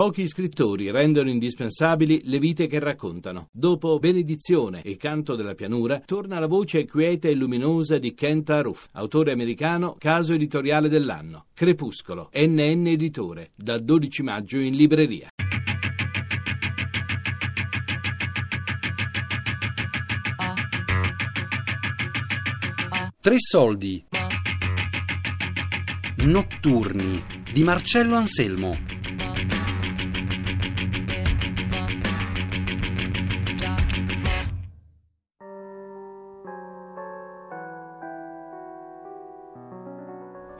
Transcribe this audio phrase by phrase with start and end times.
[0.00, 3.48] Pochi scrittori rendono indispensabili le vite che raccontano.
[3.52, 8.86] Dopo Benedizione e Canto della pianura, torna la voce quieta e luminosa di Kent Aruf,
[8.92, 11.48] autore americano, caso editoriale dell'anno.
[11.52, 15.28] Crepuscolo, NN Editore, dal 12 maggio in libreria.
[23.20, 24.02] Tre soldi.
[26.24, 27.22] Notturni
[27.52, 28.89] di Marcello Anselmo.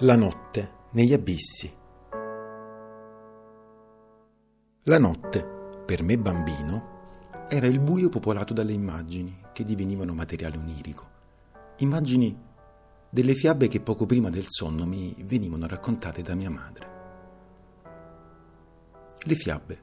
[0.02, 1.70] La notte negli abissi.
[4.84, 11.06] La notte, per me bambino, era il buio popolato dalle immagini che divenivano materiale onirico.
[11.80, 12.34] Immagini
[13.10, 16.86] delle fiabe che poco prima del sonno mi venivano raccontate da mia madre.
[19.18, 19.82] Le fiabe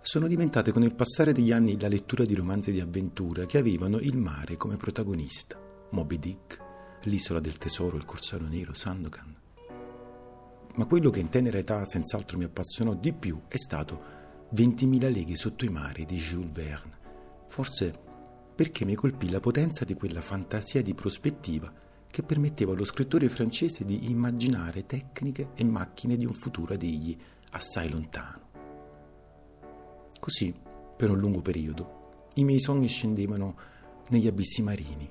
[0.00, 4.00] sono diventate con il passare degli anni la lettura di romanzi di avventura che avevano
[4.00, 5.56] il mare come protagonista.
[5.90, 6.68] Moby Dick,
[7.04, 9.34] L'isola del tesoro, il corsario nero, Sandokan.
[10.74, 14.18] Ma quello che in tenera età senz'altro mi appassionò di più è stato
[14.54, 16.98] 20.000 leghe sotto i mari di Jules Verne.
[17.48, 17.98] Forse
[18.54, 21.72] perché mi colpì la potenza di quella fantasia di prospettiva
[22.10, 27.16] che permetteva allo scrittore francese di immaginare tecniche e macchine di un futuro ad egli
[27.52, 28.48] assai lontano.
[30.20, 30.54] Così,
[30.96, 33.56] per un lungo periodo, i miei sogni scendevano
[34.10, 35.10] negli abissi marini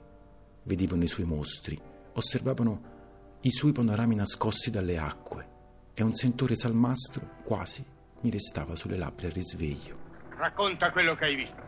[0.70, 1.76] vedevano i suoi mostri,
[2.14, 5.48] osservavano i suoi panorami nascosti dalle acque
[5.96, 7.84] e un sentore salmastro quasi
[8.22, 9.98] mi restava sulle labbra al risveglio.
[10.38, 11.68] Racconta quello che hai visto.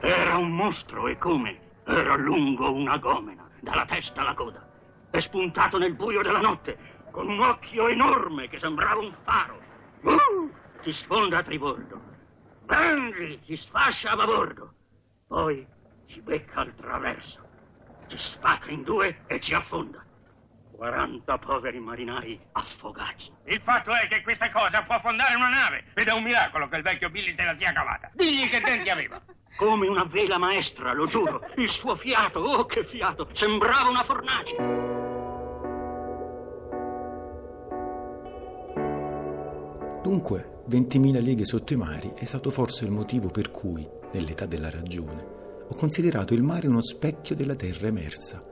[0.00, 1.58] Era un mostro e come?
[1.84, 4.64] Era lungo una gomena, dalla testa alla coda,
[5.10, 6.78] e spuntato nel buio della notte,
[7.10, 9.60] con un occhio enorme che sembrava un faro.
[10.02, 10.50] Uh,
[10.82, 12.00] si sfonda a tribordo.
[12.64, 14.72] Benji si sfascia a babordo.
[15.26, 15.66] Poi
[16.06, 17.48] ci becca al traverso
[18.10, 20.04] ci spacca in due e ci affonda.
[20.72, 23.30] 40 poveri marinai affogati.
[23.44, 26.76] Il fatto è che questa cosa può affondare una nave ed è un miracolo che
[26.76, 28.10] il vecchio Billy se la sia cavata.
[28.14, 29.20] Digli che denti aveva.
[29.56, 31.42] Come una vela maestra, lo giuro.
[31.56, 34.56] Il suo fiato, oh che fiato, sembrava una fornace.
[40.02, 44.70] Dunque, 20.000 leghe sotto i mari è stato forse il motivo per cui, nell'età della
[44.70, 45.39] ragione,
[45.70, 48.44] ho considerato il mare uno specchio della terra emersa,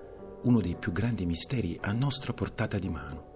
[0.42, 3.26] uno dei più grandi misteri a nostra portata di mano.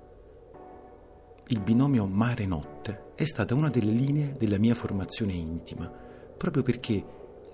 [1.48, 5.90] Il binomio mare-notte è stata una delle linee della mia formazione intima,
[6.36, 7.04] proprio perché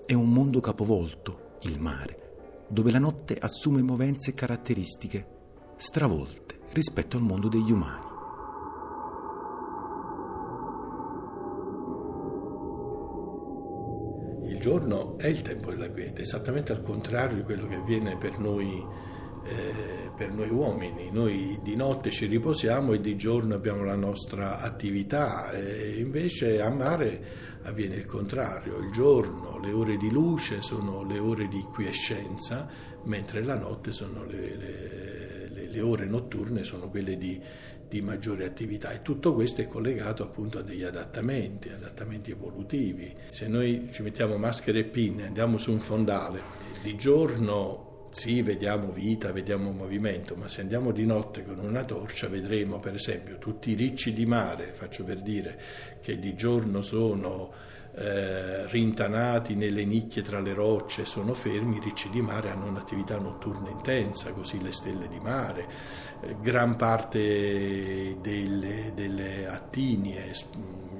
[0.05, 5.37] è un mondo capovolto, il mare, dove la notte assume movenze caratteristiche
[5.77, 8.08] stravolte rispetto al mondo degli umani.
[14.59, 18.85] Giorno è il tempo della quiete, esattamente al contrario di quello che avviene per noi,
[19.45, 21.09] eh, per noi uomini.
[21.11, 26.69] Noi di notte ci riposiamo e di giorno abbiamo la nostra attività, e invece a
[26.69, 28.77] mare avviene il contrario.
[28.77, 32.67] Il giorno, le ore di luce sono le ore di quiescenza,
[33.05, 37.41] mentre la notte sono le, le, le ore notturne, sono quelle di
[37.89, 43.13] di maggiore attività e tutto questo è collegato appunto a degli adattamenti, adattamenti evolutivi.
[43.31, 46.39] Se noi ci mettiamo maschere e pinne, andiamo su un fondale,
[46.83, 52.27] di giorno sì, vediamo vita, vediamo movimento, ma se andiamo di notte con una torcia
[52.27, 55.59] vedremo per esempio tutti i ricci di mare, faccio per dire,
[56.01, 57.51] che di giorno sono
[57.95, 63.17] eh, rintanati nelle nicchie tra le rocce, sono fermi, i ricci di mare hanno un'attività
[63.17, 65.67] notturna intensa, così le stelle di mare,
[66.21, 70.33] eh, gran parte delle, delle attinie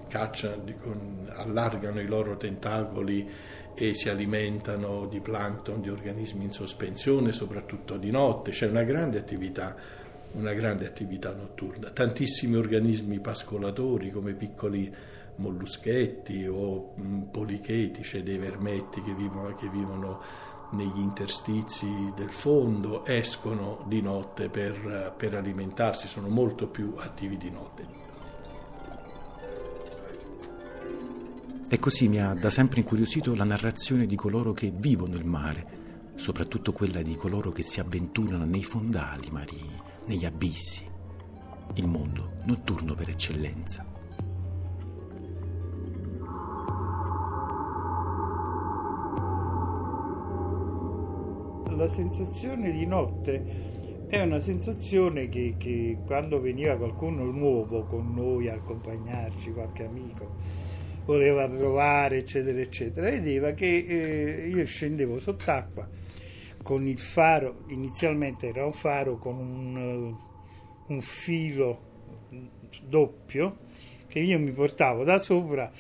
[0.08, 3.30] cacciano, con, allargano i loro tentacoli
[3.76, 9.18] e si alimentano di plankton, di organismi in sospensione, soprattutto di notte, c'è una grande
[9.18, 9.98] attività
[10.32, 14.94] una grande attività notturna, tantissimi organismi pascolatori come piccoli
[15.40, 20.22] molluschetti o mm, policheti, cioè dei vermetti che vivono, che vivono
[20.72, 27.50] negli interstizi del fondo, escono di notte per, per alimentarsi, sono molto più attivi di
[27.50, 28.08] notte.
[31.72, 35.78] E così mi ha da sempre incuriosito la narrazione di coloro che vivono il mare,
[36.16, 40.84] soprattutto quella di coloro che si avventurano nei fondali marini, negli abissi,
[41.76, 43.89] il mondo notturno per eccellenza.
[51.80, 53.68] La sensazione di notte
[54.10, 60.36] è una sensazione che, che, quando veniva qualcuno nuovo con noi a accompagnarci, qualche amico,
[61.06, 63.10] voleva provare, eccetera, eccetera.
[63.10, 65.88] Vedeva che eh, io scendevo sott'acqua
[66.62, 70.16] con il faro, inizialmente era un faro con un,
[70.88, 71.88] un filo
[72.84, 73.60] doppio
[74.08, 75.72] che io mi portavo da sopra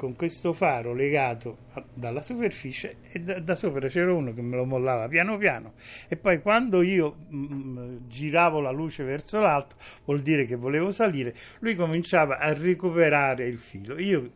[0.00, 4.56] con questo faro legato a, dalla superficie e da, da, sopra c'era uno che me
[4.56, 5.74] lo mollava piano piano.
[6.08, 9.76] E poi quando io mh, mm, mm, giravo la luce verso l'alto
[10.06, 13.98] vuol dire che volevo salire lui cominciava a recuperare il filo.
[13.98, 14.30] Io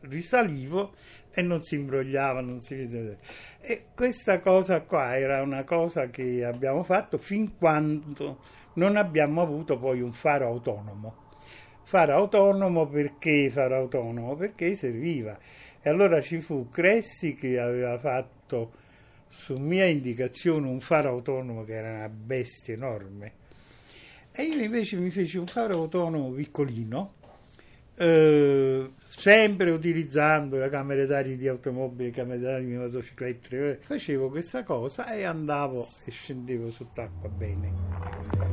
[0.00, 0.94] risalivo
[1.30, 2.74] e non si imbrogliava non si
[3.60, 8.40] e questa cosa qua era una cosa che abbiamo fatto fin quando
[8.74, 11.26] non abbiamo avuto poi un faro autonomo
[11.88, 14.36] fare autonomo perché fare autonomo?
[14.36, 15.38] Perché serviva.
[15.80, 18.72] E allora ci fu Cressi che aveva fatto
[19.28, 23.32] su mia indicazione un faro autonomo che era una bestia enorme.
[24.32, 27.14] E io invece mi feci un faro autonomo piccolino,
[27.96, 33.78] eh, sempre utilizzando la camera d'aria di automobili, camera d'aria di motociclette.
[33.80, 38.47] Facevo questa cosa e andavo e scendevo sott'acqua bene.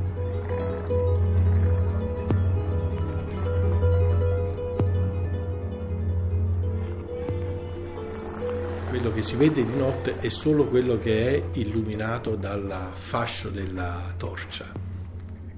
[8.96, 14.14] Quello che si vede di notte è solo quello che è illuminato dal fascio della
[14.16, 14.72] torcia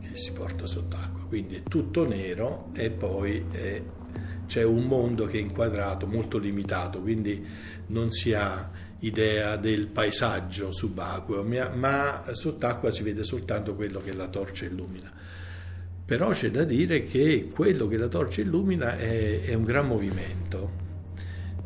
[0.00, 3.80] che si porta sott'acqua, quindi è tutto nero e poi è,
[4.44, 7.46] c'è un mondo che è inquadrato, molto limitato, quindi
[7.86, 11.44] non si ha idea del paesaggio subacqueo,
[11.76, 15.12] ma sott'acqua si vede soltanto quello che la torcia illumina.
[16.04, 20.86] Però c'è da dire che quello che la torcia illumina è, è un gran movimento,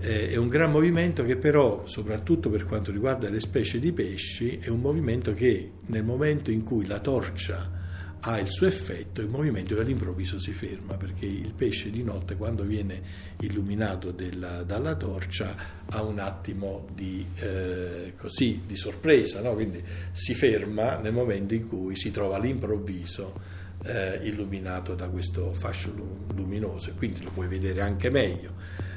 [0.02, 4.58] eh, è un gran movimento che però, soprattutto per quanto riguarda le specie di pesci,
[4.58, 7.80] è un movimento che nel momento in cui la torcia
[8.24, 12.02] ha il suo effetto, è un movimento che all'improvviso si ferma, perché il pesce di
[12.02, 13.00] notte quando viene
[13.40, 15.54] illuminato della, dalla torcia
[15.86, 19.54] ha un attimo di, eh, così, di sorpresa, no?
[19.54, 19.82] quindi
[20.12, 23.40] si ferma nel momento in cui si trova all'improvviso
[23.84, 25.92] eh, illuminato da questo fascio
[26.34, 28.90] luminoso e quindi lo puoi vedere anche meglio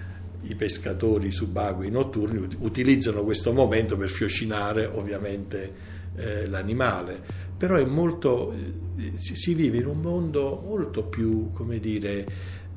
[0.48, 5.74] i pescatori subacquei notturni utilizzano questo momento per fiocinare ovviamente
[6.16, 7.22] eh, l'animale,
[7.58, 12.26] però è molto, eh, si vive in un mondo molto più, come dire,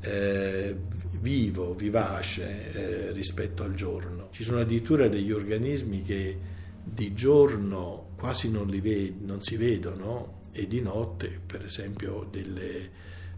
[0.01, 0.75] eh,
[1.19, 4.29] vivo, vivace eh, rispetto al giorno.
[4.31, 6.37] Ci sono addirittura degli organismi che
[6.83, 12.89] di giorno quasi non, ve- non si vedono e di notte, per esempio delle,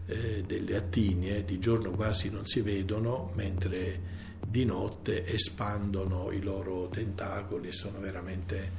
[0.06, 6.88] eh, delle attinie, di giorno quasi non si vedono, mentre di notte espandono i loro
[6.88, 8.70] tentacoli e sono veramente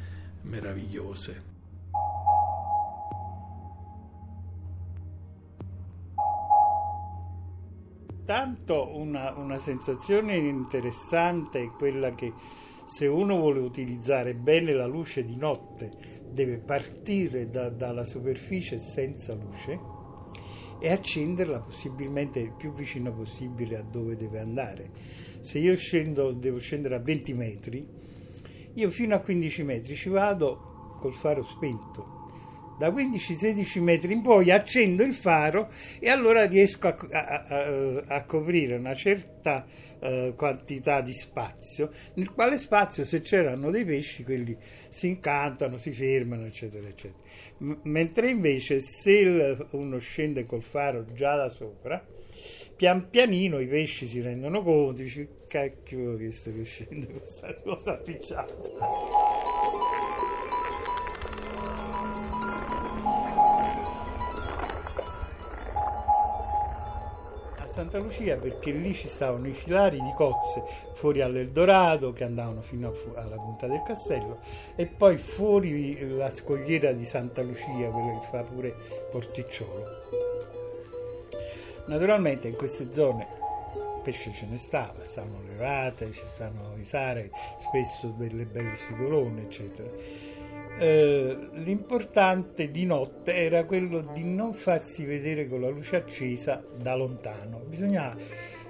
[0.41, 1.51] meravigliose.
[8.25, 12.31] Tanto una, una sensazione interessante è quella che
[12.85, 15.91] se uno vuole utilizzare bene la luce di notte
[16.29, 19.92] deve partire da, dalla superficie senza luce
[20.79, 24.91] e accenderla possibilmente il più vicino possibile a dove deve andare
[25.43, 27.85] se io scendo, devo scendere a 20 metri,
[28.75, 32.22] io fino a 15 metri ci vado col faro spento.
[32.77, 38.23] Da 15-16 metri in poi accendo il faro e allora riesco a, a, a, a
[38.23, 39.65] coprire una certa
[39.99, 44.57] uh, quantità di spazio, nel quale spazio se c'erano dei pesci quelli
[44.89, 47.23] si incantano, si fermano, eccetera, eccetera.
[47.59, 52.03] M- mentre invece se uno scende col faro già da sopra,
[52.75, 59.42] pian pianino i pesci si rendono conto, dici cacchio che sto riuscendo questa cosa appicciata.
[67.73, 70.61] Santa Lucia perché lì ci stavano i filari di cozze
[70.93, 74.41] fuori all'Eldorado che andavano fino fu- alla punta del castello
[74.75, 78.75] e poi fuori la scogliera di Santa Lucia, quella che fa pure
[79.09, 79.85] Porticciolo.
[81.87, 83.25] Naturalmente in queste zone
[84.03, 89.41] pesce ce ne stava, stavano le rate, ci stavano i sare, spesso delle belle sfigolone,
[89.41, 89.89] eccetera.
[90.79, 96.95] Eh, l'importante di notte era quello di non farsi vedere con la luce accesa da
[96.95, 98.15] lontano, bisognava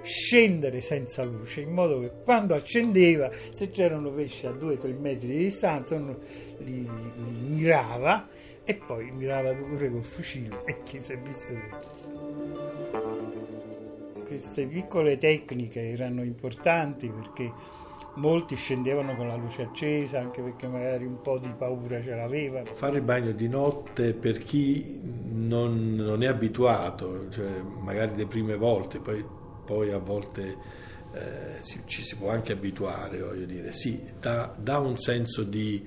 [0.04, 5.38] scendere senza luce in modo che quando accendeva se c'erano pesci a 2-3 metri di
[5.38, 6.18] distanza uno
[6.58, 8.28] li, li mirava
[8.64, 11.54] e poi mirava pure col fucile e chi si è visto.
[14.26, 17.50] Queste piccole tecniche erano importanti perché
[18.14, 22.66] molti scendevano con la luce accesa anche perché magari un po' di paura ce l'avevano.
[22.74, 28.56] Fare il bagno di notte per chi non, non è abituato, cioè magari le prime
[28.56, 29.24] volte, poi,
[29.64, 30.56] poi a volte
[31.12, 35.86] eh, si, ci si può anche abituare, voglio dire, sì, dà, dà un senso di,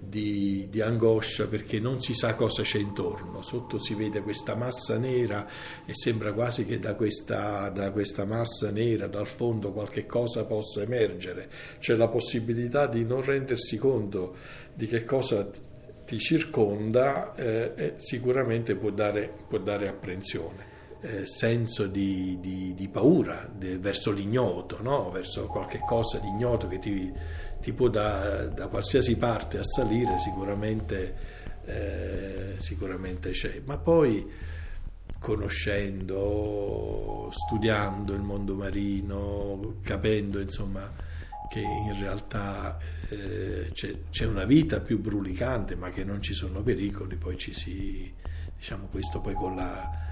[0.00, 4.98] di, di, angoscia perché non si sa cosa c'è intorno, sotto si vede questa massa
[4.98, 5.46] nera
[5.84, 10.82] e sembra quasi che da questa, da questa massa nera, dal fondo, qualche cosa possa
[10.82, 14.36] emergere, c'è la possibilità di non rendersi conto
[14.74, 15.48] di che cosa
[16.06, 20.69] ti circonda, eh, sicuramente può dare, può dare apprensione
[21.02, 25.10] eh, senso di, di, di paura de, verso l'ignoto, no?
[25.10, 27.10] verso qualche cosa di ignoto che ti,
[27.60, 31.16] ti può da, da, qualsiasi parte assalire, sicuramente,
[31.64, 33.62] eh, sicuramente c'è.
[33.64, 34.30] Ma poi
[35.18, 41.08] conoscendo, studiando il mondo marino, capendo insomma
[41.48, 42.78] che in realtà
[43.08, 47.52] eh, c'è, c'è, una vita più brulicante ma che non ci sono pericoli, poi ci
[47.52, 48.10] si,
[48.56, 50.09] diciamo questo poi con la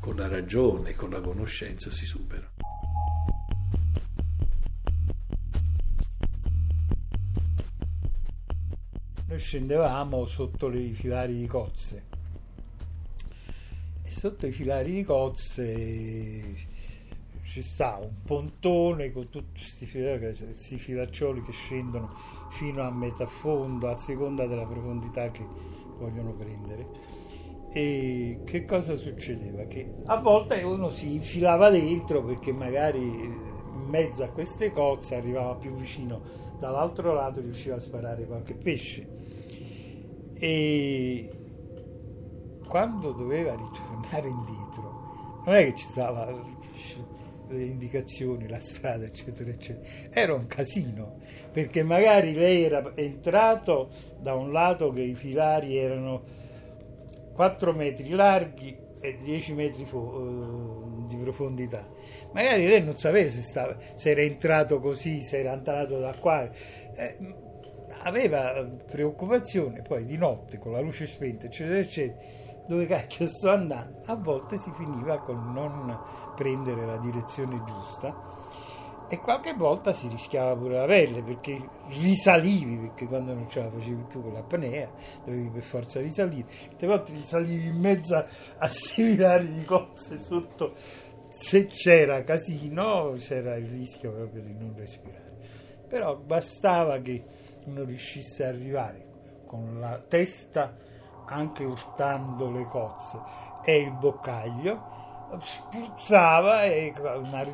[0.00, 2.50] con la ragione, con la conoscenza si supera.
[9.28, 12.04] Noi scendevamo sotto i filari di cozze
[14.02, 16.74] e sotto i filari di cozze
[17.56, 22.14] ci sta un pontone con tutti questi filaccioli che scendono
[22.50, 25.42] fino a metà fondo a seconda della profondità che
[25.98, 26.86] vogliono prendere
[27.72, 29.64] e che cosa succedeva?
[29.64, 35.54] Che a volte uno si infilava dentro perché magari in mezzo a queste cozze arrivava
[35.54, 39.06] più vicino dall'altro lato riusciva a sparare qualche pesce
[40.34, 41.30] e
[42.66, 45.04] quando doveva ritornare indietro
[45.44, 46.54] non è che ci stava
[47.48, 49.88] le indicazioni, la strada, eccetera, eccetera.
[50.10, 51.18] Era un casino,
[51.52, 56.24] perché magari lei era entrato da un lato che i filari erano
[57.36, 61.86] 4 metri larghi e 10 metri fo- uh, di profondità.
[62.32, 66.48] Magari lei non sapeva se, stava, se, era entrato così, se era entrato da qua.
[66.94, 67.34] Eh,
[68.02, 72.18] aveva preoccupazione, poi di notte con la luce spenta, eccetera, eccetera,
[72.66, 74.00] dove cacchio sto andando?
[74.06, 75.96] A volte si finiva con non
[76.34, 78.45] prendere la direzione giusta
[79.08, 83.70] e qualche volta si rischiava pure la pelle perché risalivi perché quando non ce la
[83.70, 84.90] facevi più con l'apnea
[85.24, 86.48] dovevi per forza risalire.
[86.48, 90.74] Certe volte risalivi in mezzo a seminari di cose sotto.
[91.28, 95.36] Se c'era casino c'era il rischio proprio di non respirare.
[95.88, 97.22] Però bastava che
[97.66, 99.04] uno riuscisse ad arrivare
[99.46, 100.76] con la testa
[101.26, 103.18] anche urtando le cozze
[103.64, 104.95] e il boccaglio
[105.38, 107.44] spruzzava e una,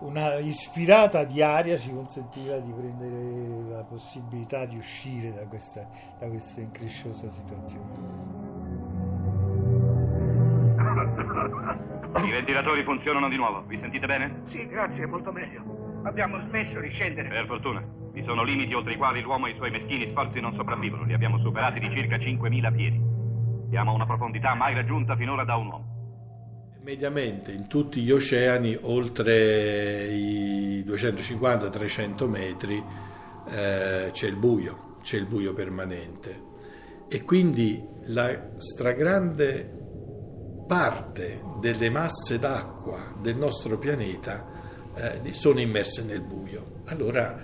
[0.00, 5.86] una ispirata di aria ci consentiva di prendere la possibilità di uscire da questa,
[6.18, 8.44] da questa incresciosa situazione.
[12.24, 14.42] I ventilatori funzionano di nuovo, vi sentite bene?
[14.44, 15.62] Sì, grazie, molto meglio.
[16.04, 17.28] Abbiamo smesso di scendere.
[17.28, 17.82] Per fortuna.
[18.12, 21.02] Vi sono limiti oltre i quali l'uomo e i suoi meschini sforzi non sopravvivono.
[21.04, 23.02] Li abbiamo superati di circa 5.000 piedi.
[23.68, 25.95] Siamo a una profondità mai raggiunta finora da un uomo.
[26.86, 32.80] Mediamente in tutti gli oceani, oltre i 250-300 metri,
[33.48, 36.42] eh, c'è il buio, c'è il buio permanente.
[37.08, 39.68] E quindi la stragrande
[40.68, 44.46] parte delle masse d'acqua del nostro pianeta
[44.94, 46.82] eh, sono immerse nel buio.
[46.84, 47.36] Allora,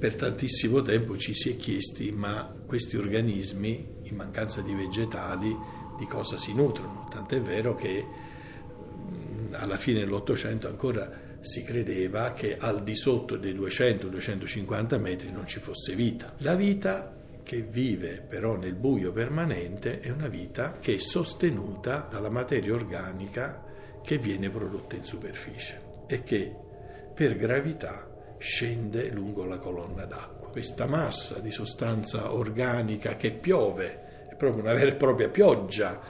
[0.00, 5.56] per tantissimo tempo ci si è chiesti, ma questi organismi, in mancanza di vegetali,
[5.96, 7.06] di cosa si nutrono?
[7.08, 8.29] Tant'è vero che
[9.52, 15.58] alla fine dell'Ottocento ancora si credeva che al di sotto dei 200-250 metri non ci
[15.58, 16.34] fosse vita.
[16.38, 22.30] La vita che vive però nel buio permanente è una vita che è sostenuta dalla
[22.30, 23.64] materia organica
[24.02, 26.54] che viene prodotta in superficie e che
[27.14, 30.48] per gravità scende lungo la colonna d'acqua.
[30.48, 36.00] Questa massa di sostanza organica che piove, è proprio una vera e propria pioggia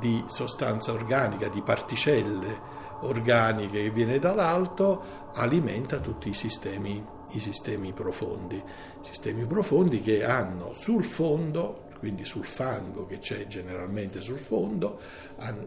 [0.00, 7.92] di sostanza organica, di particelle organiche che viene dall'alto alimenta tutti i sistemi, i sistemi
[7.92, 8.62] profondi,
[9.02, 15.00] sistemi profondi che hanno sul fondo quindi sul fango che c'è generalmente sul fondo,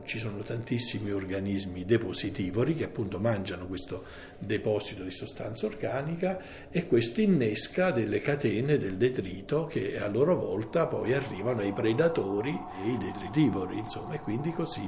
[0.03, 4.03] ci sono tantissimi organismi depositivori che appunto mangiano questo
[4.38, 10.86] deposito di sostanza organica e questo innesca delle catene del detrito che a loro volta
[10.86, 14.88] poi arrivano ai predatori e ai detritivori, insomma, e quindi così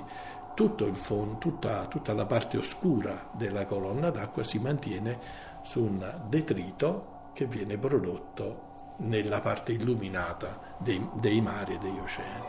[0.59, 5.17] tutto il fondo, tutta, tutta la parte oscura della colonna d'acqua si mantiene
[5.61, 12.43] su un detrito che viene prodotto nella parte illuminata dei, dei mari e degli oceani.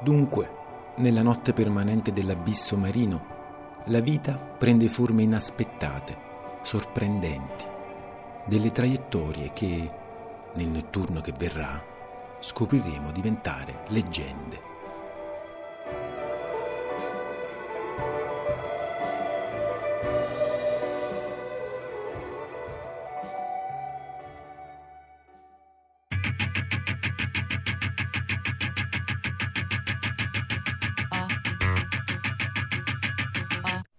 [0.00, 0.50] Dunque,
[0.98, 3.26] nella notte permanente dell'abisso marino,
[3.86, 6.16] La vita prende forme inaspettate,
[6.62, 7.64] sorprendenti,
[8.46, 9.90] delle traiettorie che,
[10.54, 11.82] nel notturno che verrà,
[12.38, 14.70] scopriremo diventare leggende.